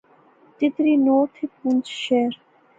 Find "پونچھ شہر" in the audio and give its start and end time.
1.55-2.31